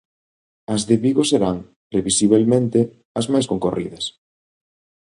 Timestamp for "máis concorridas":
3.33-4.05